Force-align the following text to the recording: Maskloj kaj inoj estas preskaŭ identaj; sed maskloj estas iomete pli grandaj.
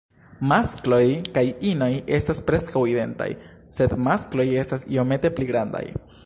Maskloj 0.51 1.01
kaj 1.35 1.43
inoj 1.71 1.89
estas 2.19 2.41
preskaŭ 2.47 2.83
identaj; 2.93 3.29
sed 3.77 3.95
maskloj 4.09 4.47
estas 4.63 4.89
iomete 4.97 5.33
pli 5.39 5.51
grandaj. 5.53 5.85